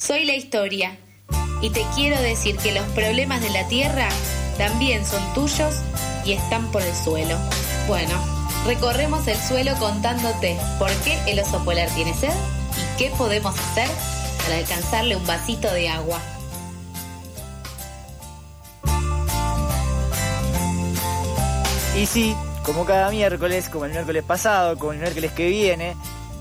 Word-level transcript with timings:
Soy 0.00 0.24
la 0.24 0.32
historia 0.32 0.96
y 1.60 1.68
te 1.68 1.84
quiero 1.94 2.18
decir 2.22 2.56
que 2.56 2.72
los 2.72 2.84
problemas 2.94 3.42
de 3.42 3.50
la 3.50 3.68
tierra 3.68 4.08
también 4.56 5.04
son 5.04 5.22
tuyos 5.34 5.74
y 6.24 6.32
están 6.32 6.72
por 6.72 6.80
el 6.80 6.94
suelo. 6.96 7.36
Bueno, 7.86 8.14
recorremos 8.64 9.28
el 9.28 9.36
suelo 9.36 9.74
contándote 9.78 10.56
por 10.78 10.90
qué 11.04 11.18
el 11.26 11.38
oso 11.38 11.62
polar 11.66 11.90
tiene 11.90 12.14
sed 12.14 12.32
y 12.32 12.98
qué 12.98 13.10
podemos 13.18 13.54
hacer 13.58 13.90
para 14.42 14.56
alcanzarle 14.56 15.16
un 15.16 15.26
vasito 15.26 15.70
de 15.70 15.90
agua. 15.90 16.18
Y 21.94 22.06
sí, 22.06 22.34
como 22.62 22.86
cada 22.86 23.10
miércoles, 23.10 23.68
como 23.68 23.84
el 23.84 23.90
miércoles 23.90 24.24
pasado, 24.24 24.78
como 24.78 24.92
el 24.92 24.98
miércoles 25.00 25.32
que 25.32 25.46
viene, 25.48 25.94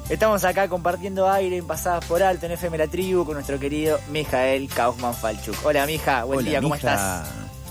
estamos 0.09 0.43
acá 0.43 0.67
compartiendo 0.67 1.29
aire 1.29 1.57
en 1.57 1.67
Pasadas 1.67 2.05
por 2.05 2.23
Alto 2.23 2.45
en 2.45 2.53
FM 2.53 2.77
La 2.77 2.87
Tribu 2.87 3.25
con 3.25 3.36
nuestro 3.36 3.59
querido 3.59 4.00
Mijael 4.11 4.67
Kaufman 4.67 5.13
Falchuk. 5.13 5.55
Hola, 5.63 5.86
Mija, 5.86 6.23
buen 6.23 6.45
día, 6.45 6.61
¿cómo 6.61 6.75
estás? 6.75 7.27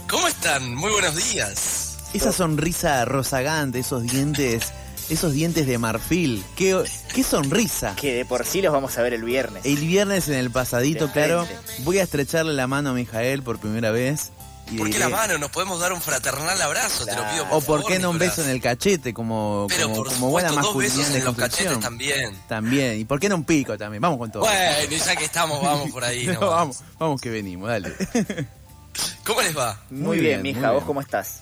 ¿Cómo 0.09 0.27
están? 0.27 0.73
Muy 0.75 0.91
buenos 0.91 1.15
días. 1.15 1.97
Esa 2.13 2.31
sonrisa 2.31 3.05
rozagante, 3.05 3.79
esos 3.79 4.03
dientes, 4.03 4.73
esos 5.09 5.33
dientes 5.33 5.67
de 5.67 5.77
marfil. 5.77 6.43
Qué, 6.55 6.83
qué 7.13 7.23
sonrisa. 7.23 7.95
Que 7.95 8.15
de 8.15 8.25
por 8.25 8.45
sí 8.45 8.61
los 8.61 8.73
vamos 8.73 8.97
a 8.97 9.03
ver 9.03 9.13
el 9.13 9.23
viernes. 9.23 9.63
El 9.65 9.77
viernes 9.77 10.27
en 10.27 10.35
el 10.35 10.49
pasadito, 10.49 11.11
claro. 11.11 11.47
Voy 11.79 11.99
a 11.99 12.03
estrecharle 12.03 12.53
la 12.53 12.65
mano 12.65 12.89
a 12.89 12.93
Mijael 12.93 13.43
por 13.43 13.59
primera 13.59 13.91
vez. 13.91 14.31
¿Por 14.77 14.89
qué 14.89 14.99
la 14.99 15.09
mano? 15.09 15.37
Nos 15.37 15.49
podemos 15.49 15.79
dar 15.79 15.93
un 15.93 16.01
fraternal 16.01 16.61
abrazo, 16.61 17.05
te 17.05 17.15
lo 17.15 17.27
pido 17.31 17.49
por 17.49 17.57
O 17.57 17.61
por 17.61 17.85
qué 17.85 17.99
no 17.99 18.11
un 18.11 18.19
beso 18.19 18.43
en 18.43 18.49
el 18.49 18.61
cachete, 18.61 19.13
como, 19.13 19.67
como, 19.81 20.03
como 20.03 20.29
buena 20.29 20.51
masculinidad 20.51 21.07
de 21.07 21.21
los 21.21 21.35
cachetes 21.35 21.79
también. 21.79 22.37
También. 22.47 22.99
¿Y 22.99 23.05
por 23.05 23.19
qué 23.19 23.29
no 23.29 23.35
un 23.35 23.45
pico 23.45 23.77
también? 23.77 24.01
Vamos 24.01 24.19
con 24.19 24.31
todo. 24.31 24.43
Bueno, 24.43 24.95
ya 24.95 25.15
que 25.15 25.25
estamos, 25.25 25.61
vamos 25.61 25.91
por 25.91 26.03
ahí. 26.03 26.27
vamos, 26.39 26.79
vamos 26.99 27.19
que 27.19 27.29
venimos, 27.29 27.67
dale. 27.67 27.93
¿Cómo 29.25 29.41
les 29.41 29.57
va? 29.57 29.81
Muy, 29.89 30.19
bien, 30.19 30.41
mija. 30.41 30.71
¿Vos 30.71 30.83
cómo 30.83 31.01
estás? 31.01 31.41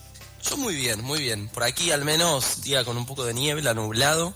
Yo 0.50 0.58
muy 0.58 0.76
bien, 0.76 1.04
muy 1.04 1.20
bien. 1.20 1.50
Por 1.50 1.64
aquí 1.64 1.92
al 1.92 2.06
menos, 2.06 2.62
día 2.62 2.86
con 2.86 2.98
un 2.98 3.06
poco 3.06 3.26
de 3.26 3.34
niebla, 3.34 3.74
nublado. 3.74 4.34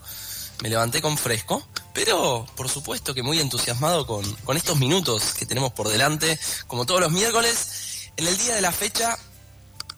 Me 0.61 0.69
levanté 0.69 1.01
con 1.01 1.17
fresco, 1.17 1.65
pero 1.93 2.45
por 2.55 2.69
supuesto 2.69 3.13
que 3.13 3.23
muy 3.23 3.39
entusiasmado 3.39 4.05
con, 4.05 4.23
con 4.43 4.57
estos 4.57 4.77
minutos 4.77 5.33
que 5.33 5.45
tenemos 5.45 5.71
por 5.71 5.89
delante, 5.89 6.37
como 6.67 6.85
todos 6.85 7.01
los 7.01 7.11
miércoles 7.11 7.90
en 8.17 8.27
el 8.27 8.37
día 8.37 8.55
de 8.55 8.61
la 8.61 8.71
fecha, 8.71 9.17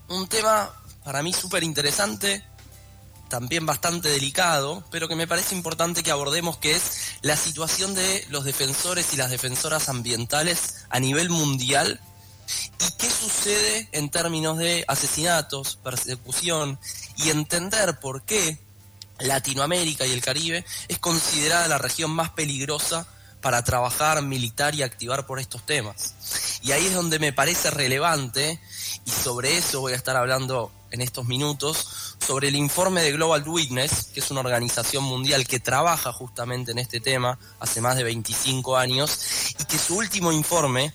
un 0.09 0.27
tema 0.27 0.71
para 1.03 1.23
mí 1.23 1.33
súper 1.33 1.63
interesante, 1.63 2.43
también 3.29 3.65
bastante 3.65 4.09
delicado, 4.09 4.83
pero 4.91 5.07
que 5.07 5.15
me 5.15 5.27
parece 5.27 5.55
importante 5.55 6.03
que 6.03 6.11
abordemos, 6.11 6.57
que 6.57 6.75
es 6.75 7.17
la 7.21 7.35
situación 7.35 7.95
de 7.95 8.25
los 8.29 8.43
defensores 8.43 9.13
y 9.13 9.17
las 9.17 9.31
defensoras 9.31 9.89
ambientales 9.89 10.85
a 10.89 10.99
nivel 10.99 11.29
mundial 11.29 11.99
y 12.79 12.91
qué 12.97 13.09
sucede 13.09 13.89
en 13.91 14.09
términos 14.09 14.57
de 14.57 14.85
asesinatos, 14.87 15.77
persecución 15.77 16.79
y 17.17 17.29
entender 17.29 17.99
por 17.99 18.23
qué 18.23 18.59
Latinoamérica 19.19 20.05
y 20.05 20.11
el 20.11 20.21
Caribe 20.21 20.65
es 20.87 20.99
considerada 20.99 21.67
la 21.67 21.77
región 21.77 22.11
más 22.11 22.29
peligrosa 22.31 23.07
para 23.43 23.63
trabajar, 23.63 24.23
militar 24.23 24.73
y 24.73 24.81
activar 24.81 25.27
por 25.27 25.37
estos 25.37 25.63
temas. 25.65 26.15
Y 26.63 26.71
ahí 26.71 26.87
es 26.87 26.93
donde 26.93 27.19
me 27.19 27.33
parece 27.33 27.69
relevante, 27.69 28.59
y 29.05 29.11
sobre 29.11 29.57
eso 29.57 29.81
voy 29.81 29.93
a 29.93 29.97
estar 29.97 30.15
hablando 30.15 30.71
en 30.91 31.01
estos 31.01 31.25
minutos, 31.25 32.15
sobre 32.25 32.47
el 32.47 32.55
informe 32.55 33.01
de 33.01 33.11
Global 33.11 33.43
Witness, 33.45 34.05
que 34.13 34.21
es 34.21 34.31
una 34.31 34.39
organización 34.39 35.03
mundial 35.03 35.45
que 35.45 35.59
trabaja 35.59 36.13
justamente 36.13 36.71
en 36.71 36.79
este 36.79 37.01
tema 37.01 37.37
hace 37.59 37.81
más 37.81 37.97
de 37.97 38.05
25 38.05 38.77
años, 38.77 39.19
y 39.59 39.65
que 39.65 39.77
su 39.77 39.97
último 39.97 40.31
informe, 40.31 40.93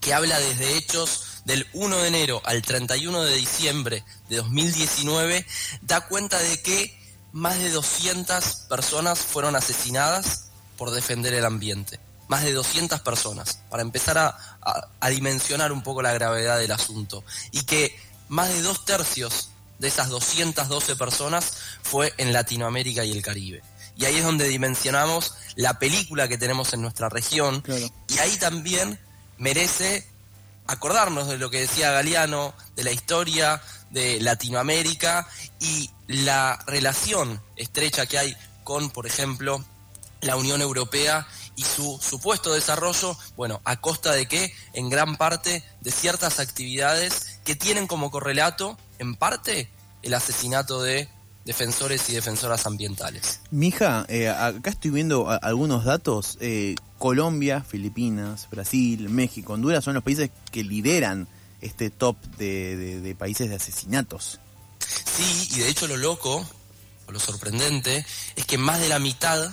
que 0.00 0.12
habla 0.12 0.38
desde 0.40 0.76
hechos 0.76 1.42
del 1.44 1.64
1 1.74 1.96
de 1.96 2.08
enero 2.08 2.42
al 2.44 2.60
31 2.60 3.22
de 3.22 3.36
diciembre 3.36 4.04
de 4.28 4.36
2019, 4.38 5.46
da 5.82 6.00
cuenta 6.08 6.38
de 6.40 6.60
que 6.60 6.98
más 7.30 7.58
de 7.58 7.70
200 7.70 8.44
personas 8.68 9.20
fueron 9.20 9.54
asesinadas 9.54 10.47
por 10.78 10.90
defender 10.92 11.34
el 11.34 11.44
ambiente 11.44 12.00
más 12.28 12.44
de 12.44 12.52
200 12.52 13.00
personas, 13.00 13.60
para 13.70 13.82
empezar 13.82 14.18
a, 14.18 15.08
dimensionar 15.08 15.72
un 15.72 15.82
poco 15.82 16.02
la 16.02 16.12
gravedad 16.12 16.58
del 16.58 16.70
asunto. 16.70 17.24
Y 17.50 17.62
que 17.64 17.98
más 18.28 18.50
de 18.50 18.60
dos 18.62 18.84
tercios 18.84 19.50
de 19.78 19.88
esas 19.88 20.08
212 20.10 20.96
personas 20.96 21.52
fue 21.82 22.12
en 22.18 22.32
Latinoamérica 22.32 23.04
y 23.04 23.12
el 23.12 23.22
Caribe. 23.22 23.62
Y 23.96 24.04
ahí 24.04 24.16
es 24.16 24.24
donde 24.24 24.46
dimensionamos 24.46 25.34
la 25.56 25.78
película 25.78 26.28
que 26.28 26.38
tenemos 26.38 26.72
en 26.74 26.82
nuestra 26.82 27.08
región. 27.08 27.64
Y 28.08 28.18
ahí 28.18 28.36
también 28.36 29.00
merece 29.38 30.06
acordarnos 30.66 31.28
de 31.28 31.38
lo 31.38 31.48
que 31.50 31.60
decía 31.60 31.92
Galeano, 31.92 32.54
de 32.76 32.84
la 32.84 32.92
historia 32.92 33.62
de 33.90 34.20
Latinoamérica 34.20 35.26
y 35.58 35.90
la 36.06 36.62
relación 36.66 37.40
estrecha 37.56 38.04
que 38.04 38.18
hay 38.18 38.36
con, 38.64 38.90
por 38.90 39.06
ejemplo, 39.06 39.64
la 40.20 40.36
Unión 40.36 40.60
Europea 40.60 41.26
y 41.56 41.64
su 41.64 41.98
supuesto 42.00 42.52
desarrollo, 42.52 43.16
bueno, 43.36 43.60
a 43.64 43.80
costa 43.80 44.12
de 44.12 44.26
qué? 44.26 44.52
En 44.74 44.88
gran 44.90 45.16
parte 45.16 45.64
de 45.80 45.90
ciertas 45.90 46.38
actividades 46.38 47.40
que 47.44 47.56
tienen 47.56 47.86
como 47.86 48.10
correlato, 48.10 48.78
en 48.98 49.16
parte, 49.16 49.70
el 50.02 50.14
asesinato 50.14 50.82
de 50.82 51.08
defensores 51.44 52.08
y 52.10 52.12
defensoras 52.12 52.66
ambientales. 52.66 53.40
Mija, 53.50 54.04
eh, 54.08 54.28
acá 54.28 54.70
estoy 54.70 54.90
viendo 54.90 55.28
algunos 55.42 55.84
datos. 55.84 56.36
Eh, 56.40 56.76
Colombia, 56.98 57.62
Filipinas, 57.62 58.48
Brasil, 58.50 59.08
México, 59.08 59.54
Honduras 59.54 59.82
son 59.82 59.94
los 59.94 60.04
países 60.04 60.30
que 60.52 60.62
lideran 60.62 61.26
este 61.60 61.90
top 61.90 62.16
de, 62.36 63.00
de 63.00 63.14
países 63.14 63.48
de 63.48 63.56
asesinatos. 63.56 64.38
Sí, 64.78 65.48
y 65.52 65.60
de 65.60 65.68
hecho 65.68 65.86
lo 65.86 65.96
loco, 65.96 66.46
o 67.06 67.12
lo 67.12 67.18
sorprendente, 67.18 68.04
es 68.36 68.44
que 68.44 68.58
más 68.58 68.78
de 68.80 68.88
la 68.88 68.98
mitad 68.98 69.50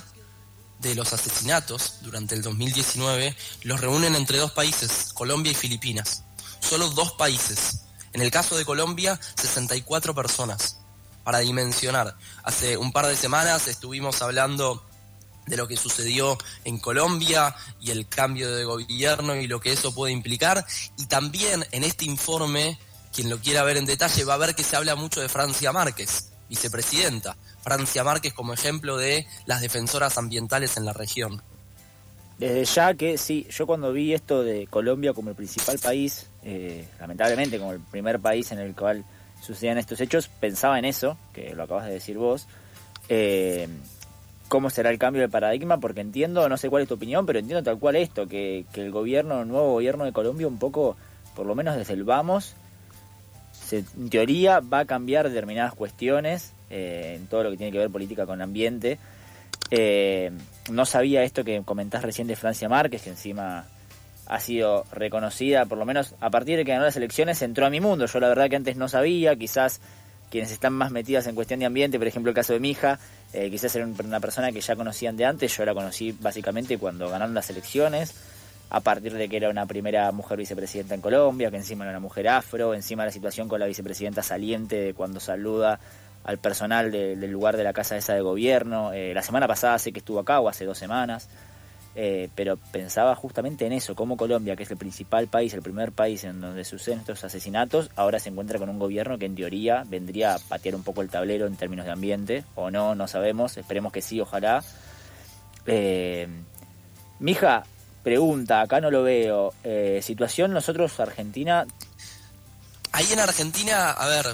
de 0.89 0.95
los 0.95 1.13
asesinatos 1.13 1.95
durante 2.01 2.35
el 2.35 2.43
2019 2.43 3.35
los 3.63 3.81
reúnen 3.81 4.15
entre 4.15 4.37
dos 4.37 4.51
países, 4.51 5.11
Colombia 5.13 5.51
y 5.51 5.55
Filipinas. 5.55 6.23
Solo 6.59 6.89
dos 6.89 7.13
países. 7.13 7.81
En 8.13 8.21
el 8.21 8.29
caso 8.29 8.55
de 8.55 8.65
Colombia, 8.65 9.19
64 9.35 10.13
personas. 10.13 10.77
Para 11.23 11.39
dimensionar, 11.39 12.15
hace 12.43 12.77
un 12.77 12.91
par 12.91 13.07
de 13.07 13.15
semanas 13.15 13.67
estuvimos 13.67 14.21
hablando 14.21 14.85
de 15.47 15.57
lo 15.57 15.67
que 15.67 15.75
sucedió 15.75 16.37
en 16.65 16.77
Colombia 16.77 17.55
y 17.81 17.89
el 17.89 18.07
cambio 18.07 18.55
de 18.55 18.63
gobierno 18.63 19.35
y 19.35 19.47
lo 19.47 19.59
que 19.59 19.73
eso 19.73 19.93
puede 19.93 20.13
implicar. 20.13 20.65
Y 20.97 21.07
también 21.07 21.65
en 21.71 21.83
este 21.83 22.05
informe, 22.05 22.79
quien 23.11 23.31
lo 23.31 23.39
quiera 23.39 23.63
ver 23.63 23.77
en 23.77 23.85
detalle, 23.85 24.23
va 24.23 24.35
a 24.35 24.37
ver 24.37 24.53
que 24.53 24.63
se 24.63 24.75
habla 24.75 24.95
mucho 24.95 25.19
de 25.19 25.29
Francia 25.29 25.71
Márquez, 25.71 26.29
vicepresidenta. 26.47 27.35
Francia 27.65 28.03
Márquez 28.03 28.31
como 28.31 28.53
ejemplo 28.53 28.95
de 28.95 29.25
las 29.47 29.59
defensoras 29.59 30.19
ambientales 30.19 30.77
en 30.77 30.85
la 30.85 30.93
región. 30.93 31.41
Desde 32.37 32.63
ya 32.63 32.93
que 32.93 33.17
sí, 33.17 33.47
yo 33.49 33.65
cuando 33.65 33.91
vi 33.91 34.13
esto 34.13 34.43
de 34.43 34.67
Colombia 34.67 35.13
como 35.13 35.31
el 35.31 35.35
principal 35.35 35.79
país, 35.79 36.29
eh, 36.43 36.87
lamentablemente 36.99 37.57
como 37.57 37.71
el 37.71 37.79
primer 37.79 38.19
país 38.19 38.51
en 38.51 38.59
el 38.59 38.75
cual 38.75 39.03
sucedían 39.41 39.79
estos 39.79 39.99
hechos, 39.99 40.27
pensaba 40.27 40.77
en 40.77 40.85
eso, 40.85 41.17
que 41.33 41.55
lo 41.55 41.63
acabas 41.63 41.85
de 41.85 41.93
decir 41.93 42.19
vos. 42.19 42.47
Eh, 43.09 43.67
¿Cómo 44.47 44.69
será 44.69 44.91
el 44.91 44.99
cambio 44.99 45.23
de 45.23 45.29
paradigma? 45.29 45.79
Porque 45.79 46.01
entiendo, 46.01 46.47
no 46.47 46.57
sé 46.57 46.69
cuál 46.69 46.83
es 46.83 46.87
tu 46.87 46.93
opinión, 46.93 47.25
pero 47.25 47.39
entiendo 47.39 47.63
tal 47.63 47.79
cual 47.79 47.95
esto, 47.95 48.27
que, 48.27 48.65
que 48.73 48.81
el 48.81 48.91
gobierno, 48.91 49.41
el 49.41 49.47
nuevo 49.47 49.71
gobierno 49.71 50.05
de 50.05 50.13
Colombia, 50.13 50.47
un 50.47 50.59
poco, 50.59 50.97
por 51.35 51.47
lo 51.47 51.55
menos 51.55 51.75
desde 51.75 51.93
el 51.93 52.03
vamos, 52.03 52.55
en 53.77 54.09
teoría 54.09 54.59
va 54.59 54.79
a 54.79 54.85
cambiar 54.85 55.27
determinadas 55.27 55.73
cuestiones 55.73 56.53
eh, 56.69 57.15
en 57.17 57.27
todo 57.27 57.43
lo 57.43 57.51
que 57.51 57.57
tiene 57.57 57.71
que 57.71 57.79
ver 57.79 57.89
política 57.89 58.25
con 58.25 58.41
ambiente. 58.41 58.99
Eh, 59.71 60.31
no 60.71 60.85
sabía 60.85 61.23
esto 61.23 61.43
que 61.43 61.61
comentás 61.63 62.03
recién 62.03 62.27
de 62.27 62.35
Francia 62.35 62.69
Márquez, 62.69 63.01
que 63.01 63.09
encima 63.09 63.65
ha 64.27 64.39
sido 64.39 64.85
reconocida, 64.91 65.65
por 65.65 65.77
lo 65.77 65.85
menos 65.85 66.15
a 66.19 66.29
partir 66.29 66.57
de 66.57 66.65
que 66.65 66.71
ganó 66.71 66.85
las 66.85 66.97
elecciones, 66.97 67.41
entró 67.41 67.65
a 67.65 67.69
mi 67.69 67.79
mundo. 67.79 68.05
Yo 68.05 68.19
la 68.19 68.27
verdad 68.27 68.49
que 68.49 68.55
antes 68.55 68.75
no 68.75 68.87
sabía, 68.87 69.35
quizás 69.35 69.81
quienes 70.31 70.51
están 70.51 70.73
más 70.73 70.91
metidas 70.91 71.27
en 71.27 71.35
cuestión 71.35 71.59
de 71.59 71.67
ambiente, 71.67 71.97
por 71.97 72.07
ejemplo 72.07 72.29
el 72.29 72.35
caso 72.35 72.53
de 72.53 72.59
mi 72.59 72.71
hija, 72.71 72.99
eh, 73.33 73.49
quizás 73.49 73.75
era 73.75 73.85
una 73.85 74.19
persona 74.19 74.51
que 74.51 74.61
ya 74.61 74.75
conocían 74.75 75.15
de 75.17 75.25
antes, 75.25 75.55
yo 75.55 75.65
la 75.65 75.73
conocí 75.73 76.11
básicamente 76.19 76.77
cuando 76.77 77.09
ganaron 77.09 77.35
las 77.35 77.49
elecciones, 77.49 78.15
a 78.69 78.79
partir 78.79 79.13
de 79.13 79.29
que 79.29 79.37
era 79.37 79.49
una 79.49 79.65
primera 79.65 80.11
mujer 80.11 80.37
vicepresidenta 80.37 80.95
en 80.95 81.01
Colombia, 81.01 81.51
que 81.51 81.57
encima 81.57 81.85
era 81.85 81.91
una 81.91 81.99
mujer 81.99 82.27
afro, 82.27 82.73
encima 82.73 83.05
la 83.05 83.11
situación 83.11 83.47
con 83.47 83.59
la 83.59 83.67
vicepresidenta 83.67 84.23
saliente 84.23 84.75
de 84.77 84.93
cuando 84.93 85.19
saluda 85.19 85.79
al 86.23 86.39
personal 86.39 86.91
del 86.91 87.31
lugar 87.31 87.55
de 87.55 87.63
la 87.63 87.73
casa 87.73 87.95
esa 87.95 88.15
de 88.15 88.21
gobierno. 88.21 88.91
Eh, 88.93 89.13
la 89.13 89.21
semana 89.21 89.47
pasada 89.47 89.77
sé 89.77 89.91
que 89.91 89.99
estuvo 89.99 90.19
acá, 90.19 90.39
o 90.39 90.49
hace 90.49 90.65
dos 90.65 90.77
semanas, 90.77 91.29
eh, 91.97 92.29
pero 92.35 92.57
pensaba 92.57 93.15
justamente 93.15 93.65
en 93.65 93.71
eso, 93.71 93.95
como 93.95 94.17
Colombia, 94.17 94.55
que 94.55 94.63
es 94.63 94.71
el 94.71 94.77
principal 94.77 95.27
país, 95.27 95.53
el 95.53 95.61
primer 95.61 95.91
país 95.91 96.23
en 96.23 96.41
donde 96.41 96.65
suceden 96.65 96.99
estos 96.99 97.23
asesinatos, 97.23 97.91
ahora 97.95 98.19
se 98.19 98.29
encuentra 98.29 98.59
con 98.59 98.69
un 98.69 98.79
gobierno 98.79 99.17
que 99.17 99.25
en 99.25 99.35
teoría 99.35 99.83
vendría 99.87 100.33
a 100.33 100.39
patear 100.39 100.75
un 100.75 100.83
poco 100.83 101.03
el 101.03 101.09
tablero 101.09 101.45
en 101.45 101.55
términos 101.55 101.85
de 101.85 101.91
ambiente, 101.91 102.43
o 102.55 102.71
no, 102.71 102.95
no 102.95 103.07
sabemos, 103.07 103.55
esperemos 103.57 103.93
que 103.93 104.01
sí, 104.01 104.19
ojalá. 104.19 104.63
Eh, 105.67 106.27
mija, 107.19 107.63
Pregunta, 108.05 108.61
acá 108.61 108.79
no 108.79 108.91
lo 108.91 109.01
veo. 109.01 109.51
Eh, 109.63 109.99
situación 110.03 110.53
nosotros, 110.53 110.99
Argentina. 110.99 111.65
Ahí 112.91 113.11
en 113.11 113.19
Argentina, 113.19 113.89
a 113.89 114.05
ver, 114.05 114.27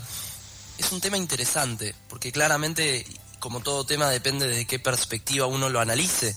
es 0.77 0.91
un 0.91 1.00
tema 1.00 1.15
interesante, 1.15 1.95
porque 2.09 2.33
claramente, 2.33 3.06
como 3.39 3.62
todo 3.62 3.85
tema, 3.85 4.09
depende 4.09 4.45
de 4.45 4.68
qué 4.68 4.77
perspectiva 4.77 5.45
uno 5.45 5.69
lo 5.69 5.79
analice. 5.79 6.35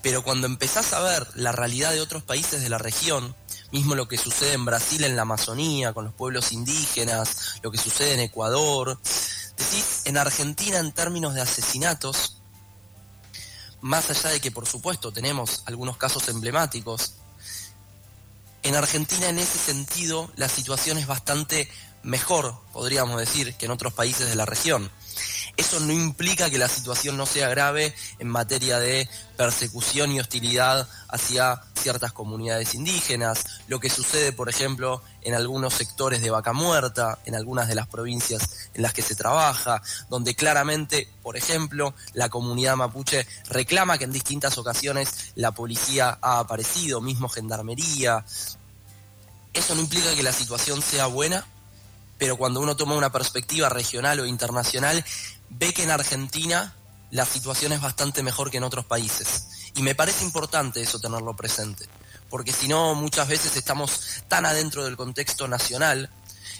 Pero 0.00 0.24
cuando 0.24 0.46
empezás 0.46 0.94
a 0.94 1.00
ver 1.00 1.26
la 1.34 1.52
realidad 1.52 1.92
de 1.92 2.00
otros 2.00 2.22
países 2.22 2.62
de 2.62 2.70
la 2.70 2.78
región, 2.78 3.36
mismo 3.70 3.94
lo 3.94 4.08
que 4.08 4.16
sucede 4.16 4.54
en 4.54 4.64
Brasil, 4.64 5.04
en 5.04 5.14
la 5.14 5.22
Amazonía, 5.22 5.92
con 5.92 6.06
los 6.06 6.14
pueblos 6.14 6.52
indígenas, 6.52 7.60
lo 7.62 7.70
que 7.70 7.76
sucede 7.76 8.14
en 8.14 8.20
Ecuador, 8.20 8.98
decís, 9.58 10.00
en 10.06 10.16
Argentina 10.16 10.78
en 10.78 10.92
términos 10.92 11.34
de 11.34 11.42
asesinatos, 11.42 12.35
más 13.80 14.10
allá 14.10 14.30
de 14.30 14.40
que 14.40 14.50
por 14.50 14.66
supuesto 14.66 15.12
tenemos 15.12 15.62
algunos 15.66 15.96
casos 15.96 16.28
emblemáticos, 16.28 17.14
en 18.62 18.74
Argentina 18.74 19.28
en 19.28 19.38
ese 19.38 19.58
sentido 19.58 20.30
la 20.36 20.48
situación 20.48 20.98
es 20.98 21.06
bastante 21.06 21.70
mejor, 22.02 22.54
podríamos 22.72 23.18
decir, 23.18 23.54
que 23.54 23.66
en 23.66 23.72
otros 23.72 23.92
países 23.92 24.28
de 24.28 24.34
la 24.34 24.46
región. 24.46 24.90
Eso 25.56 25.80
no 25.80 25.92
implica 25.92 26.50
que 26.50 26.58
la 26.58 26.68
situación 26.68 27.16
no 27.16 27.24
sea 27.24 27.48
grave 27.48 27.94
en 28.18 28.28
materia 28.28 28.78
de 28.78 29.08
persecución 29.38 30.12
y 30.12 30.20
hostilidad 30.20 30.86
hacia 31.08 31.62
ciertas 31.74 32.12
comunidades 32.12 32.74
indígenas, 32.74 33.62
lo 33.66 33.80
que 33.80 33.88
sucede, 33.88 34.32
por 34.32 34.50
ejemplo, 34.50 35.02
en 35.22 35.34
algunos 35.34 35.72
sectores 35.72 36.20
de 36.20 36.28
Vaca 36.28 36.52
Muerta, 36.52 37.18
en 37.24 37.34
algunas 37.34 37.68
de 37.68 37.74
las 37.74 37.86
provincias 37.86 38.68
en 38.74 38.82
las 38.82 38.92
que 38.92 39.00
se 39.00 39.14
trabaja, 39.14 39.80
donde 40.10 40.34
claramente, 40.34 41.08
por 41.22 41.38
ejemplo, 41.38 41.94
la 42.12 42.28
comunidad 42.28 42.76
mapuche 42.76 43.26
reclama 43.48 43.96
que 43.96 44.04
en 44.04 44.12
distintas 44.12 44.58
ocasiones 44.58 45.32
la 45.36 45.52
policía 45.52 46.18
ha 46.20 46.38
aparecido, 46.38 47.00
mismo 47.00 47.30
gendarmería. 47.30 48.26
Eso 49.54 49.74
no 49.74 49.80
implica 49.80 50.14
que 50.14 50.22
la 50.22 50.34
situación 50.34 50.82
sea 50.82 51.06
buena, 51.06 51.46
pero 52.18 52.36
cuando 52.36 52.60
uno 52.60 52.76
toma 52.76 52.94
una 52.94 53.12
perspectiva 53.12 53.68
regional 53.68 54.20
o 54.20 54.26
internacional, 54.26 55.04
ve 55.50 55.72
que 55.72 55.82
en 55.82 55.90
Argentina 55.90 56.74
la 57.10 57.24
situación 57.24 57.72
es 57.72 57.80
bastante 57.80 58.22
mejor 58.22 58.50
que 58.50 58.58
en 58.58 58.64
otros 58.64 58.84
países. 58.84 59.70
Y 59.74 59.82
me 59.82 59.94
parece 59.94 60.24
importante 60.24 60.80
eso 60.80 60.98
tenerlo 60.98 61.36
presente, 61.36 61.86
porque 62.28 62.52
si 62.52 62.68
no 62.68 62.94
muchas 62.94 63.28
veces 63.28 63.56
estamos 63.56 64.22
tan 64.28 64.46
adentro 64.46 64.84
del 64.84 64.96
contexto 64.96 65.48
nacional 65.48 66.10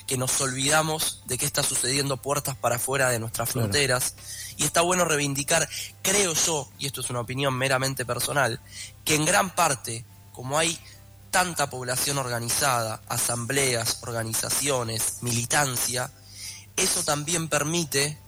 que 0.06 0.16
nos 0.16 0.40
olvidamos 0.40 1.22
de 1.26 1.36
qué 1.36 1.46
está 1.46 1.62
sucediendo 1.62 2.16
puertas 2.16 2.56
para 2.56 2.76
afuera 2.76 3.10
de 3.10 3.18
nuestras 3.18 3.50
fronteras. 3.50 4.14
Y 4.56 4.64
está 4.64 4.80
bueno 4.80 5.04
reivindicar, 5.04 5.68
creo 6.02 6.32
yo, 6.32 6.70
y 6.78 6.86
esto 6.86 7.00
es 7.00 7.10
una 7.10 7.20
opinión 7.20 7.54
meramente 7.54 8.06
personal, 8.06 8.60
que 9.04 9.16
en 9.16 9.24
gran 9.24 9.54
parte, 9.54 10.04
como 10.32 10.58
hay 10.58 10.78
tanta 11.30 11.68
población 11.68 12.18
organizada, 12.18 13.02
asambleas, 13.08 13.98
organizaciones, 14.02 15.18
militancia, 15.22 16.10
eso 16.76 17.02
también 17.02 17.48
permite 17.48 18.18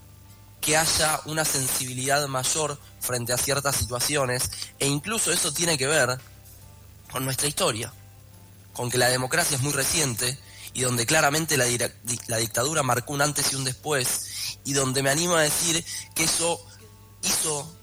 que 0.68 0.76
haya 0.76 1.18
una 1.24 1.46
sensibilidad 1.46 2.28
mayor 2.28 2.78
frente 3.00 3.32
a 3.32 3.38
ciertas 3.38 3.74
situaciones 3.74 4.50
e 4.78 4.86
incluso 4.86 5.32
eso 5.32 5.50
tiene 5.50 5.78
que 5.78 5.86
ver 5.86 6.20
con 7.10 7.24
nuestra 7.24 7.48
historia, 7.48 7.90
con 8.74 8.90
que 8.90 8.98
la 8.98 9.08
democracia 9.08 9.56
es 9.56 9.62
muy 9.62 9.72
reciente 9.72 10.38
y 10.74 10.82
donde 10.82 11.06
claramente 11.06 11.56
la, 11.56 11.64
la 12.26 12.36
dictadura 12.36 12.82
marcó 12.82 13.14
un 13.14 13.22
antes 13.22 13.50
y 13.50 13.56
un 13.56 13.64
después 13.64 14.58
y 14.66 14.74
donde 14.74 15.02
me 15.02 15.08
animo 15.08 15.36
a 15.36 15.40
decir 15.40 15.82
que 16.14 16.24
eso 16.24 16.62
hizo 17.22 17.74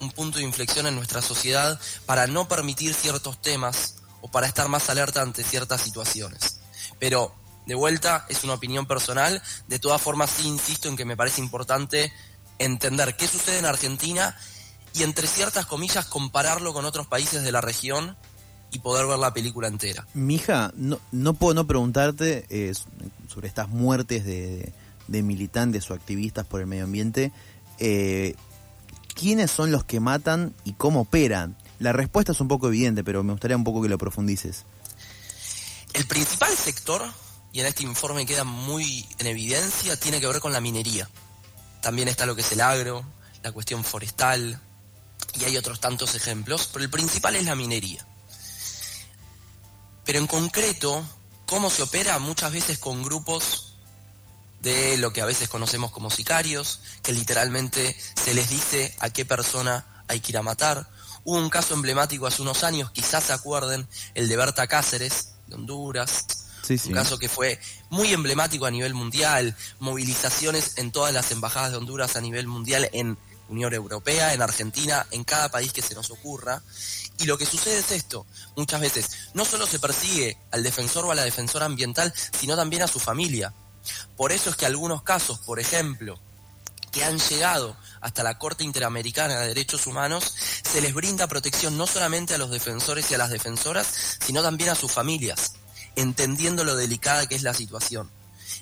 un 0.00 0.10
punto 0.10 0.36
de 0.36 0.44
inflexión 0.44 0.86
en 0.86 0.96
nuestra 0.96 1.22
sociedad 1.22 1.80
para 2.04 2.26
no 2.26 2.46
permitir 2.46 2.92
ciertos 2.92 3.40
temas 3.40 4.02
o 4.20 4.30
para 4.30 4.46
estar 4.46 4.68
más 4.68 4.90
alerta 4.90 5.22
ante 5.22 5.44
ciertas 5.44 5.80
situaciones. 5.80 6.60
Pero 6.98 7.34
de 7.66 7.74
vuelta, 7.74 8.26
es 8.28 8.44
una 8.44 8.52
opinión 8.52 8.84
personal. 8.84 9.42
De 9.66 9.78
todas 9.78 10.02
formas, 10.02 10.28
sí 10.28 10.46
insisto 10.46 10.88
en 10.88 10.96
que 10.96 11.06
me 11.06 11.16
parece 11.16 11.40
importante 11.40 12.12
entender 12.58 13.16
qué 13.16 13.26
sucede 13.26 13.58
en 13.58 13.66
Argentina 13.66 14.36
y 14.94 15.02
entre 15.02 15.26
ciertas 15.26 15.66
comillas 15.66 16.06
compararlo 16.06 16.72
con 16.72 16.84
otros 16.84 17.06
países 17.06 17.42
de 17.42 17.52
la 17.52 17.60
región 17.60 18.16
y 18.70 18.78
poder 18.80 19.06
ver 19.06 19.18
la 19.18 19.32
película 19.32 19.68
entera. 19.68 20.06
Mija, 20.14 20.72
no, 20.76 21.00
no 21.12 21.34
puedo 21.34 21.54
no 21.54 21.66
preguntarte 21.66 22.46
eh, 22.48 22.72
sobre 23.28 23.48
estas 23.48 23.68
muertes 23.68 24.24
de, 24.24 24.72
militantes 25.08 25.90
o 25.90 25.94
activistas 25.94 26.46
por 26.46 26.60
el 26.60 26.66
medio 26.66 26.84
ambiente. 26.84 27.32
Eh, 27.78 28.34
¿Quiénes 29.14 29.50
son 29.50 29.70
los 29.70 29.84
que 29.84 30.00
matan 30.00 30.54
y 30.64 30.72
cómo 30.72 31.02
operan? 31.02 31.56
La 31.78 31.92
respuesta 31.92 32.32
es 32.32 32.40
un 32.40 32.48
poco 32.48 32.68
evidente, 32.68 33.04
pero 33.04 33.22
me 33.22 33.32
gustaría 33.32 33.56
un 33.56 33.64
poco 33.64 33.82
que 33.82 33.88
lo 33.88 33.98
profundices. 33.98 34.64
El 35.92 36.06
principal 36.06 36.50
sector 36.56 37.02
y 37.52 37.60
en 37.60 37.66
este 37.66 37.84
informe 37.84 38.26
queda 38.26 38.42
muy 38.42 39.06
en 39.18 39.28
evidencia, 39.28 39.96
tiene 39.98 40.20
que 40.20 40.26
ver 40.26 40.40
con 40.40 40.52
la 40.52 40.60
minería. 40.60 41.08
También 41.84 42.08
está 42.08 42.24
lo 42.24 42.34
que 42.34 42.40
es 42.40 42.50
el 42.50 42.62
agro, 42.62 43.04
la 43.42 43.52
cuestión 43.52 43.84
forestal, 43.84 44.58
y 45.38 45.44
hay 45.44 45.58
otros 45.58 45.80
tantos 45.80 46.14
ejemplos, 46.14 46.70
pero 46.72 46.82
el 46.82 46.90
principal 46.90 47.36
es 47.36 47.44
la 47.44 47.54
minería. 47.54 48.06
Pero 50.06 50.18
en 50.18 50.26
concreto, 50.26 51.04
¿cómo 51.44 51.68
se 51.68 51.82
opera? 51.82 52.18
Muchas 52.18 52.52
veces 52.52 52.78
con 52.78 53.02
grupos 53.02 53.74
de 54.62 54.96
lo 54.96 55.12
que 55.12 55.20
a 55.20 55.26
veces 55.26 55.50
conocemos 55.50 55.90
como 55.90 56.10
sicarios, 56.10 56.80
que 57.02 57.12
literalmente 57.12 57.94
se 58.14 58.32
les 58.32 58.48
dice 58.48 58.96
a 59.00 59.10
qué 59.10 59.26
persona 59.26 59.84
hay 60.08 60.20
que 60.20 60.32
ir 60.32 60.38
a 60.38 60.42
matar. 60.42 60.88
Hubo 61.24 61.36
un 61.36 61.50
caso 61.50 61.74
emblemático 61.74 62.26
hace 62.26 62.40
unos 62.40 62.64
años, 62.64 62.92
quizás 62.92 63.24
se 63.24 63.34
acuerden, 63.34 63.86
el 64.14 64.26
de 64.30 64.36
Berta 64.38 64.66
Cáceres, 64.68 65.34
de 65.48 65.56
Honduras, 65.56 66.43
un 66.68 66.92
caso 66.92 67.18
que 67.18 67.28
fue 67.28 67.58
muy 67.90 68.12
emblemático 68.12 68.66
a 68.66 68.70
nivel 68.70 68.94
mundial, 68.94 69.56
movilizaciones 69.80 70.78
en 70.78 70.92
todas 70.92 71.12
las 71.12 71.30
embajadas 71.30 71.72
de 71.72 71.78
Honduras 71.78 72.16
a 72.16 72.20
nivel 72.20 72.46
mundial 72.46 72.88
en 72.92 73.18
Unión 73.48 73.74
Europea, 73.74 74.32
en 74.32 74.42
Argentina, 74.42 75.06
en 75.10 75.24
cada 75.24 75.50
país 75.50 75.72
que 75.72 75.82
se 75.82 75.94
nos 75.94 76.10
ocurra. 76.10 76.62
Y 77.18 77.26
lo 77.26 77.38
que 77.38 77.46
sucede 77.46 77.78
es 77.78 77.92
esto, 77.92 78.26
muchas 78.56 78.80
veces 78.80 79.10
no 79.34 79.44
solo 79.44 79.66
se 79.66 79.78
persigue 79.78 80.36
al 80.50 80.62
defensor 80.62 81.04
o 81.04 81.12
a 81.12 81.14
la 81.14 81.24
defensora 81.24 81.66
ambiental, 81.66 82.12
sino 82.38 82.56
también 82.56 82.82
a 82.82 82.88
su 82.88 82.98
familia. 82.98 83.52
Por 84.16 84.32
eso 84.32 84.50
es 84.50 84.56
que 84.56 84.66
algunos 84.66 85.02
casos, 85.02 85.38
por 85.40 85.60
ejemplo, 85.60 86.18
que 86.90 87.04
han 87.04 87.18
llegado 87.18 87.76
hasta 88.00 88.22
la 88.22 88.38
Corte 88.38 88.64
Interamericana 88.64 89.40
de 89.40 89.48
Derechos 89.48 89.86
Humanos, 89.86 90.34
se 90.62 90.80
les 90.80 90.94
brinda 90.94 91.26
protección 91.26 91.76
no 91.76 91.86
solamente 91.86 92.34
a 92.34 92.38
los 92.38 92.50
defensores 92.50 93.10
y 93.10 93.14
a 93.14 93.18
las 93.18 93.30
defensoras, 93.30 94.18
sino 94.24 94.42
también 94.42 94.70
a 94.70 94.74
sus 94.74 94.92
familias 94.92 95.53
entendiendo 95.96 96.64
lo 96.64 96.76
delicada 96.76 97.26
que 97.26 97.34
es 97.34 97.42
la 97.42 97.54
situación. 97.54 98.10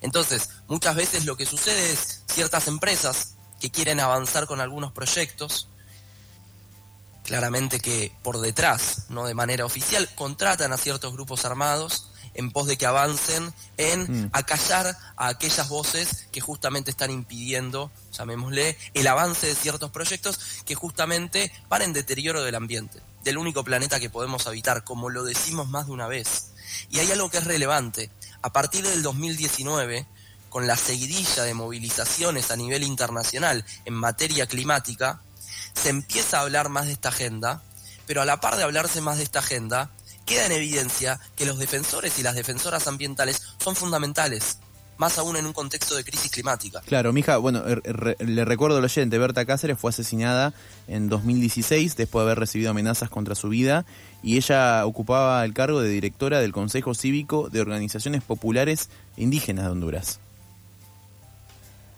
Entonces, 0.01 0.51
muchas 0.69 0.97
veces 0.97 1.27
lo 1.27 1.37
que 1.37 1.47
sucede 1.47 1.93
es 1.93 2.23
ciertas 2.27 2.67
empresas 2.69 3.35
que 3.61 3.71
quieren 3.71 4.01
avanzar 4.01 4.47
con 4.47 4.61
algunos 4.61 4.93
proyectos, 4.93 5.69
claramente 7.25 7.81
que 7.81 8.13
por 8.23 8.41
detrás, 8.41 9.07
no 9.09 9.27
de 9.27 9.35
manera 9.35 9.65
oficial, 9.65 10.09
contratan 10.17 10.73
a 10.73 10.77
ciertos 10.77 11.13
grupos 11.13 11.45
armados 11.45 12.09
en 12.35 12.51
pos 12.51 12.67
de 12.67 12.77
que 12.77 12.87
avancen 12.87 13.53
en 13.77 14.25
mm. 14.25 14.31
acallar 14.33 14.97
a 15.17 15.29
aquellas 15.29 15.69
voces 15.69 16.29
que 16.33 16.41
justamente 16.41 16.91
están 16.91 17.11
impidiendo, 17.11 17.91
llamémosle, 18.13 18.77
el 18.95 19.07
avance 19.07 19.47
de 19.47 19.55
ciertos 19.55 19.91
proyectos 19.91 20.39
que 20.65 20.75
justamente 20.75 21.53
van 21.69 21.83
en 21.83 21.93
deterioro 21.93 22.43
del 22.43 22.55
ambiente, 22.55 23.01
del 23.23 23.39
único 23.39 23.65
planeta 23.65 24.01
que 24.01 24.11
podemos 24.11 24.47
habitar, 24.47 24.85
como 24.85 25.11
lo 25.11 25.25
decimos 25.25 25.69
más 25.69 25.87
de 25.87 25.93
una 25.93 26.09
vez. 26.09 26.52
Y 26.91 26.99
hay 26.99 27.11
algo 27.11 27.31
que 27.31 27.39
es 27.39 27.45
relevante. 27.45 28.11
A 28.43 28.53
partir 28.53 28.87
del 28.87 29.03
2019, 29.03 30.07
con 30.49 30.67
la 30.67 30.77
seguidilla 30.77 31.45
de 31.45 31.55
movilizaciones 31.55 32.51
a 32.51 32.57
nivel 32.57 32.83
internacional 32.83 33.65
en 33.85 33.95
materia 33.95 34.47
climática, 34.47 35.23
se 35.75 35.89
empieza 35.89 36.39
a 36.39 36.43
hablar 36.43 36.69
más 36.69 36.87
de 36.87 36.93
esta 36.93 37.09
agenda, 37.09 37.63
pero 38.07 38.21
a 38.23 38.25
la 38.25 38.41
par 38.41 38.57
de 38.57 38.63
hablarse 38.63 39.01
más 39.01 39.19
de 39.19 39.25
esta 39.25 39.39
agenda, 39.39 39.91
queda 40.27 40.47
en 40.47 40.53
evidencia 40.53 41.21
que 41.37 41.47
los 41.47 41.59
defensores 41.59 42.19
y 42.19 42.23
las 42.23 42.35
defensoras 42.35 42.87
ambientales 42.87 43.43
son 43.59 43.77
fundamentales 43.77 44.59
más 44.97 45.19
aún 45.19 45.37
en 45.37 45.47
un 45.47 45.53
contexto 45.53 45.97
de 45.97 46.05
crisis 46.05 46.31
climática. 46.31 46.81
Claro, 46.87 47.13
mija, 47.13 47.37
bueno, 47.39 47.65
er, 47.67 48.17
le 48.21 48.45
recuerdo 48.45 48.79
al 48.79 48.85
oyente, 48.85 49.19
Berta 49.19 49.45
Cáceres 49.45 49.79
fue 49.79 49.91
asesinada 49.91 50.53
en 50.89 51.09
2016 51.09 51.97
después 51.97 52.25
de 52.25 52.31
haber 52.31 52.39
recibido 52.39 52.71
amenazas 52.71 53.11
contra 53.11 53.35
su 53.35 53.49
vida 53.49 53.85
y 54.23 54.37
ella 54.37 54.87
ocupaba 54.87 55.45
el 55.45 55.55
cargo 55.55 55.81
de 55.81 55.89
directora 55.89 56.41
del 56.41 56.53
Consejo 56.53 56.95
Cívico 56.95 57.49
de 57.49 57.61
Organizaciones 57.61 58.23
Populares 58.23 58.91
Indígenas 59.17 59.65
de 59.65 59.71
Honduras. 59.71 60.21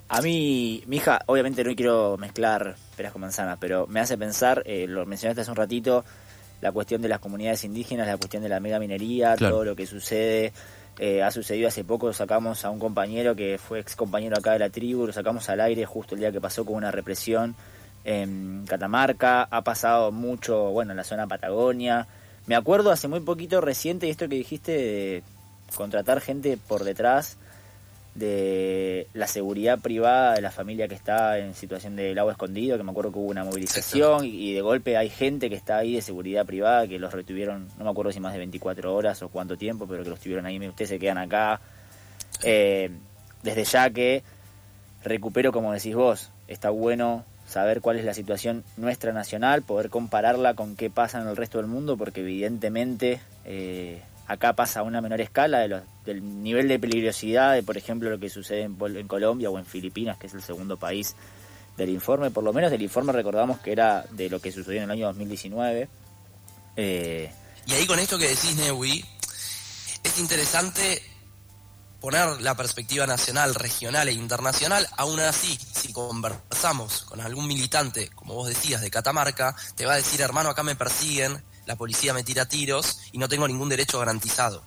A 0.08 0.20
mí, 0.20 0.84
mija, 0.86 1.22
obviamente 1.26 1.64
no 1.64 1.74
quiero 1.74 2.16
mezclar 2.18 2.76
peras 2.96 3.12
con 3.12 3.22
manzanas, 3.22 3.58
pero 3.60 3.86
me 3.88 4.00
hace 4.00 4.16
pensar, 4.16 4.62
eh, 4.66 4.86
lo 4.86 5.06
mencionaste 5.06 5.40
hace 5.40 5.50
un 5.50 5.56
ratito, 5.56 6.04
la 6.64 6.72
cuestión 6.72 7.02
de 7.02 7.08
las 7.08 7.18
comunidades 7.18 7.62
indígenas, 7.64 8.06
la 8.06 8.16
cuestión 8.16 8.42
de 8.42 8.48
la 8.48 8.58
mega 8.58 8.78
minería, 8.78 9.36
todo 9.36 9.66
lo 9.66 9.76
que 9.76 9.84
sucede 9.86 10.54
eh, 10.98 11.22
ha 11.22 11.30
sucedido 11.30 11.68
hace 11.68 11.84
poco, 11.84 12.10
sacamos 12.14 12.64
a 12.64 12.70
un 12.70 12.78
compañero 12.78 13.36
que 13.36 13.58
fue 13.58 13.80
ex 13.80 13.94
compañero 13.94 14.38
acá 14.38 14.54
de 14.54 14.60
la 14.60 14.70
tribu, 14.70 15.06
lo 15.06 15.12
sacamos 15.12 15.46
al 15.50 15.60
aire 15.60 15.84
justo 15.84 16.14
el 16.14 16.22
día 16.22 16.32
que 16.32 16.40
pasó 16.40 16.64
con 16.64 16.76
una 16.76 16.90
represión 16.90 17.54
en 18.02 18.64
Catamarca, 18.66 19.42
ha 19.42 19.60
pasado 19.60 20.10
mucho, 20.10 20.70
bueno, 20.70 20.92
en 20.92 20.96
la 20.96 21.04
zona 21.04 21.26
Patagonia, 21.26 22.06
Me 22.46 22.56
acuerdo 22.56 22.90
hace 22.90 23.08
muy 23.08 23.20
poquito 23.20 23.60
reciente 23.60 24.08
esto 24.08 24.26
que 24.26 24.36
dijiste 24.36 24.72
de 24.72 25.22
contratar 25.76 26.22
gente 26.22 26.56
por 26.56 26.82
detrás 26.82 27.36
de 28.14 29.08
la 29.12 29.26
seguridad 29.26 29.80
privada 29.80 30.34
de 30.34 30.40
la 30.40 30.52
familia 30.52 30.86
que 30.86 30.94
está 30.94 31.38
en 31.38 31.54
situación 31.54 31.96
de 31.96 32.18
agua 32.18 32.32
escondido, 32.32 32.76
que 32.76 32.84
me 32.84 32.92
acuerdo 32.92 33.12
que 33.12 33.18
hubo 33.18 33.30
una 33.30 33.44
movilización 33.44 34.24
y, 34.24 34.54
de 34.54 34.60
golpe 34.60 34.96
hay 34.96 35.10
gente 35.10 35.48
que 35.48 35.56
está 35.56 35.78
ahí 35.78 35.94
de 35.94 36.02
seguridad 36.02 36.46
privada 36.46 36.86
que 36.86 36.98
los 36.98 37.12
retuvieron, 37.12 37.68
no 37.76 37.84
me 37.84 37.90
acuerdo 37.90 38.12
si 38.12 38.20
más 38.20 38.32
de 38.32 38.38
24 38.38 38.94
horas 38.94 39.22
o 39.22 39.28
cuánto 39.28 39.56
tiempo, 39.56 39.86
pero 39.88 40.04
que 40.04 40.10
los 40.10 40.20
tuvieron 40.20 40.46
ahí, 40.46 40.64
ustedes 40.68 40.90
se 40.90 40.98
quedan 40.98 41.18
acá. 41.18 41.60
Eh, 42.42 42.90
desde 43.42 43.64
ya 43.64 43.90
que 43.90 44.22
recupero, 45.02 45.52
como 45.52 45.72
decís 45.72 45.94
vos, 45.94 46.30
está 46.48 46.70
bueno 46.70 47.24
saber 47.46 47.80
cuál 47.80 47.98
es 47.98 48.04
la 48.04 48.14
situación 48.14 48.64
nuestra 48.76 49.12
nacional, 49.12 49.62
poder 49.62 49.90
compararla 49.90 50.54
con 50.54 50.76
qué 50.76 50.88
pasa 50.88 51.20
en 51.20 51.28
el 51.28 51.36
resto 51.36 51.58
del 51.58 51.66
mundo, 51.66 51.96
porque 51.96 52.20
evidentemente 52.20 53.20
eh, 53.44 54.02
acá 54.26 54.54
pasa 54.54 54.80
a 54.80 54.82
una 54.82 55.00
menor 55.00 55.20
escala 55.20 55.60
de 55.60 55.82
del 56.04 56.42
nivel 56.42 56.68
de 56.68 56.78
peligrosidad 56.78 57.54
de, 57.54 57.62
por 57.62 57.76
ejemplo, 57.76 58.10
lo 58.10 58.18
que 58.18 58.28
sucede 58.28 58.62
en, 58.62 59.08
Colombia 59.08 59.50
o 59.50 59.58
en 59.58 59.64
Filipinas, 59.64 60.18
que 60.18 60.26
es 60.26 60.34
el 60.34 60.42
segundo 60.42 60.76
país 60.76 61.14
del 61.76 61.90
informe. 61.90 62.30
Por 62.30 62.44
lo 62.44 62.52
menos 62.52 62.70
del 62.70 62.82
informe 62.82 63.12
recordamos 63.12 63.58
que 63.60 63.72
era 63.72 64.04
de 64.10 64.28
lo 64.28 64.40
que 64.40 64.52
sucedió 64.52 64.78
en 64.78 64.84
el 64.84 64.90
año 64.90 65.06
2019. 65.06 65.88
Eh, 66.76 67.30
y 67.66 67.72
ahí 67.72 67.86
con 67.86 67.98
esto 67.98 68.18
que 68.18 68.28
decís, 68.28 68.54
Newi, 68.56 69.04
es 70.02 70.18
interesante 70.18 71.02
poner 72.04 72.42
la 72.42 72.54
perspectiva 72.54 73.06
nacional, 73.06 73.54
regional 73.54 74.08
e 74.08 74.12
internacional, 74.12 74.86
aún 74.98 75.20
así, 75.20 75.58
si 75.72 75.90
conversamos 75.90 77.00
con 77.04 77.22
algún 77.22 77.46
militante, 77.46 78.10
como 78.10 78.34
vos 78.34 78.48
decías, 78.48 78.82
de 78.82 78.90
Catamarca, 78.90 79.56
te 79.74 79.86
va 79.86 79.94
a 79.94 79.96
decir, 79.96 80.20
hermano, 80.20 80.50
acá 80.50 80.62
me 80.62 80.76
persiguen, 80.76 81.42
la 81.66 81.76
policía 81.76 82.14
me 82.14 82.22
tira 82.22 82.46
tiros 82.46 83.00
y 83.12 83.18
no 83.18 83.28
tengo 83.28 83.48
ningún 83.48 83.68
derecho 83.68 83.98
garantizado. 83.98 84.62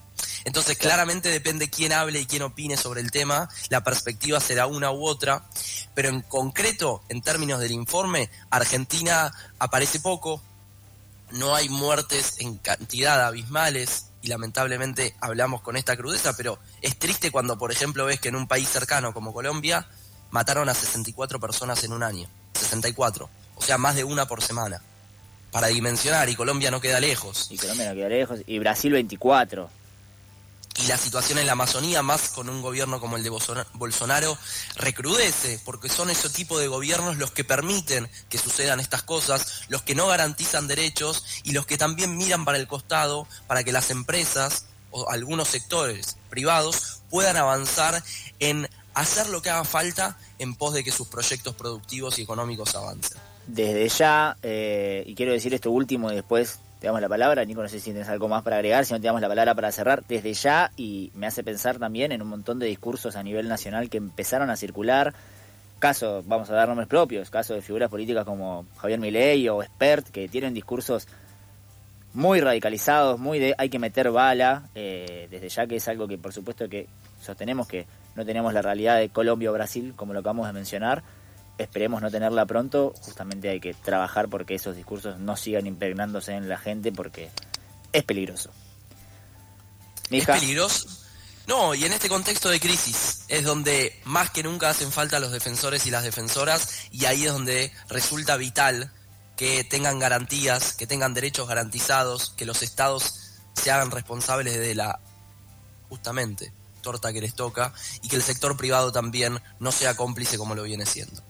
Entonces, 0.45 0.77
claramente 0.77 1.29
depende 1.29 1.69
quién 1.69 1.93
hable 1.93 2.19
y 2.19 2.25
quién 2.25 2.41
opine 2.41 2.77
sobre 2.77 3.01
el 3.01 3.11
tema, 3.11 3.49
la 3.69 3.83
perspectiva 3.83 4.39
será 4.39 4.65
una 4.67 4.91
u 4.91 5.05
otra, 5.05 5.43
pero 5.93 6.09
en 6.09 6.21
concreto, 6.21 7.03
en 7.09 7.21
términos 7.21 7.59
del 7.59 7.71
informe, 7.71 8.29
Argentina 8.49 9.31
aparece 9.59 9.99
poco, 9.99 10.41
no 11.31 11.53
hay 11.53 11.69
muertes 11.69 12.35
en 12.39 12.57
cantidad 12.57 13.25
abismales, 13.25 14.05
y 14.21 14.29
lamentablemente 14.29 15.15
hablamos 15.21 15.61
con 15.61 15.77
esta 15.77 15.95
crudeza, 15.95 16.35
pero 16.35 16.59
es 16.81 16.97
triste 16.97 17.31
cuando, 17.31 17.57
por 17.57 17.71
ejemplo, 17.71 18.05
ves 18.05 18.19
que 18.19 18.29
en 18.29 18.35
un 18.35 18.47
país 18.47 18.67
cercano 18.67 19.13
como 19.13 19.33
Colombia 19.33 19.87
mataron 20.31 20.69
a 20.69 20.73
64 20.73 21.39
personas 21.39 21.83
en 21.83 21.93
un 21.93 22.03
año, 22.03 22.27
64, 22.53 23.29
o 23.55 23.61
sea, 23.61 23.77
más 23.77 23.95
de 23.95 24.03
una 24.03 24.27
por 24.27 24.41
semana 24.41 24.81
para 25.51 25.67
dimensionar 25.67 26.29
y 26.29 26.35
Colombia 26.35 26.71
no 26.71 26.81
queda 26.81 26.99
lejos. 26.99 27.47
Y 27.49 27.57
Colombia 27.57 27.89
no 27.89 27.95
queda 27.95 28.09
lejos 28.09 28.39
y 28.45 28.59
Brasil 28.59 28.91
24. 28.91 29.69
Y 30.79 30.87
la 30.87 30.97
situación 30.97 31.39
en 31.39 31.47
la 31.47 31.53
Amazonía, 31.53 32.03
más 32.03 32.29
con 32.29 32.49
un 32.49 32.61
gobierno 32.61 32.99
como 32.99 33.17
el 33.17 33.23
de 33.23 33.31
Bolsonaro, 33.73 34.37
recrudece, 34.75 35.59
porque 35.65 35.89
son 35.89 36.11
ese 36.11 36.29
tipo 36.29 36.59
de 36.59 36.67
gobiernos 36.67 37.17
los 37.17 37.31
que 37.31 37.43
permiten 37.43 38.07
que 38.29 38.37
sucedan 38.37 38.79
estas 38.79 39.01
cosas, 39.01 39.63
los 39.69 39.81
que 39.81 39.95
no 39.95 40.05
garantizan 40.05 40.67
derechos 40.67 41.41
y 41.43 41.53
los 41.53 41.65
que 41.65 41.79
también 41.79 42.15
miran 42.15 42.45
para 42.45 42.59
el 42.59 42.67
costado 42.67 43.27
para 43.47 43.63
que 43.63 43.71
las 43.71 43.89
empresas 43.89 44.65
o 44.91 45.09
algunos 45.09 45.47
sectores 45.47 46.17
privados 46.29 47.01
puedan 47.09 47.37
avanzar 47.37 48.03
en 48.39 48.69
hacer 48.93 49.29
lo 49.29 49.41
que 49.41 49.49
haga 49.49 49.63
falta 49.63 50.15
en 50.37 50.53
pos 50.53 50.75
de 50.75 50.83
que 50.83 50.91
sus 50.91 51.07
proyectos 51.07 51.55
productivos 51.55 52.19
y 52.19 52.21
económicos 52.21 52.75
avancen 52.75 53.17
desde 53.47 53.87
ya, 53.87 54.37
eh, 54.43 55.03
y 55.05 55.15
quiero 55.15 55.31
decir 55.31 55.53
esto 55.53 55.71
último 55.71 56.11
y 56.11 56.15
después 56.15 56.59
te 56.79 56.87
damos 56.87 57.01
la 57.01 57.09
palabra, 57.09 57.43
Nico, 57.45 57.63
no 57.63 57.69
sé 57.69 57.79
si 57.79 57.91
tienes 57.91 58.09
algo 58.09 58.27
más 58.27 58.43
para 58.43 58.57
agregar, 58.57 58.85
si 58.85 58.93
no 58.93 58.99
te 58.99 59.07
damos 59.07 59.21
la 59.21 59.27
palabra 59.27 59.55
para 59.55 59.71
cerrar, 59.71 60.03
desde 60.07 60.33
ya, 60.33 60.71
y 60.77 61.11
me 61.15 61.25
hace 61.25 61.43
pensar 61.43 61.79
también 61.79 62.11
en 62.11 62.21
un 62.21 62.27
montón 62.27 62.59
de 62.59 62.67
discursos 62.67 63.15
a 63.15 63.23
nivel 63.23 63.47
nacional 63.47 63.89
que 63.89 63.97
empezaron 63.97 64.49
a 64.49 64.55
circular, 64.55 65.13
caso, 65.79 66.23
vamos 66.27 66.49
a 66.49 66.55
dar 66.55 66.67
nombres 66.67 66.87
propios, 66.87 67.29
caso 67.29 67.53
de 67.53 67.61
figuras 67.61 67.89
políticas 67.89 68.25
como 68.25 68.65
Javier 68.77 68.99
Milei 68.99 69.47
o 69.49 69.63
Spert, 69.63 70.09
que 70.09 70.27
tienen 70.27 70.53
discursos 70.53 71.07
muy 72.13 72.41
radicalizados, 72.41 73.19
muy 73.19 73.39
de 73.39 73.55
hay 73.57 73.69
que 73.69 73.79
meter 73.79 74.11
bala, 74.11 74.63
eh, 74.75 75.27
desde 75.31 75.49
ya 75.49 75.67
que 75.67 75.77
es 75.77 75.87
algo 75.87 76.07
que 76.07 76.17
por 76.17 76.33
supuesto 76.33 76.67
que 76.67 76.87
sostenemos 77.21 77.67
que 77.67 77.85
no 78.15 78.25
tenemos 78.25 78.53
la 78.53 78.61
realidad 78.61 78.97
de 78.97 79.09
Colombia 79.09 79.51
o 79.51 79.53
Brasil, 79.53 79.93
como 79.95 80.13
lo 80.13 80.19
acabamos 80.19 80.47
de 80.47 80.53
mencionar, 80.53 81.03
esperemos 81.57 82.01
no 82.01 82.11
tenerla 82.11 82.45
pronto, 82.45 82.93
justamente 83.01 83.49
hay 83.49 83.59
que 83.59 83.73
trabajar 83.73 84.29
porque 84.29 84.55
esos 84.55 84.75
discursos 84.75 85.19
no 85.19 85.35
sigan 85.35 85.67
impregnándose 85.67 86.33
en 86.33 86.47
la 86.49 86.57
gente 86.57 86.91
porque 86.91 87.29
es 87.93 88.03
peligroso. 88.03 88.51
¿Es 90.09 90.25
peligroso? 90.25 90.87
No, 91.47 91.73
y 91.73 91.85
en 91.85 91.93
este 91.93 92.09
contexto 92.09 92.49
de 92.49 92.59
crisis 92.59 93.23
es 93.29 93.43
donde 93.43 93.97
más 94.03 94.29
que 94.29 94.43
nunca 94.43 94.69
hacen 94.69 94.91
falta 94.91 95.19
los 95.19 95.31
defensores 95.31 95.85
y 95.85 95.91
las 95.91 96.03
defensoras 96.03 96.87
y 96.91 97.05
ahí 97.05 97.25
es 97.25 97.31
donde 97.31 97.71
resulta 97.87 98.35
vital 98.35 98.91
que 99.37 99.63
tengan 99.63 99.99
garantías, 99.99 100.73
que 100.73 100.87
tengan 100.87 101.13
derechos 101.13 101.47
garantizados, 101.47 102.31
que 102.31 102.45
los 102.45 102.63
estados 102.63 103.31
se 103.53 103.71
hagan 103.71 103.91
responsables 103.91 104.57
de 104.59 104.75
la 104.75 104.99
justamente 105.89 106.51
torta 106.81 107.13
que 107.13 107.21
les 107.21 107.33
toca 107.33 107.73
y 108.01 108.09
que 108.09 108.15
el 108.15 108.23
sector 108.23 108.57
privado 108.57 108.91
también 108.91 109.41
no 109.59 109.71
sea 109.71 109.95
cómplice 109.95 110.37
como 110.37 110.55
lo 110.55 110.63
viene 110.63 110.85
siendo. 110.85 111.23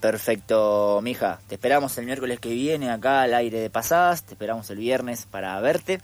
Perfecto, 0.00 1.00
mija. 1.02 1.40
Te 1.48 1.54
esperamos 1.54 1.96
el 1.98 2.06
miércoles 2.06 2.38
que 2.38 2.50
viene 2.50 2.90
acá 2.90 3.22
al 3.22 3.34
aire 3.34 3.58
de 3.58 3.70
pasadas. 3.70 4.22
Te 4.22 4.34
esperamos 4.34 4.68
el 4.70 4.78
viernes 4.78 5.26
para 5.30 5.58
verte. 5.60 6.00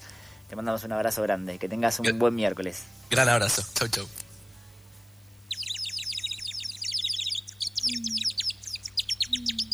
Te 0.49 0.57
mandamos 0.57 0.85
un 0.85 0.93
abrazo 0.93 1.23
grande. 1.23 1.59
Que 1.59 1.69
tengas 1.69 2.01
un 2.01 2.19
buen 2.19 2.35
miércoles. 2.35 2.85
Gran 3.11 3.29
abrazo. 3.29 3.63
Chau, 3.75 3.89
chau. 3.89 4.07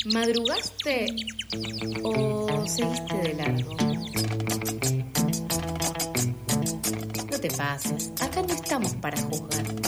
¿Madrugaste 0.06 1.06
o 2.02 2.66
seguiste 2.66 3.14
de 3.16 3.34
largo? 3.34 3.76
No 7.30 7.40
te 7.40 7.50
pases. 7.50 8.12
Acá 8.20 8.42
no 8.42 8.54
estamos 8.54 8.94
para 8.94 9.20
juzgar. 9.20 9.87